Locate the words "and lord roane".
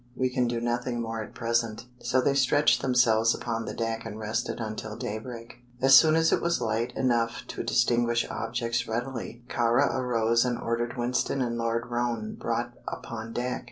11.39-12.33